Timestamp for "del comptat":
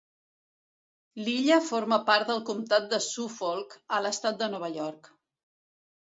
2.31-2.87